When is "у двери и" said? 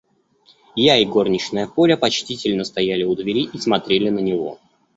3.03-3.59